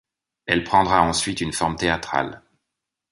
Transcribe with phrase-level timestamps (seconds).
[0.47, 2.41] Elle prendra ensuite une forme théâtrale.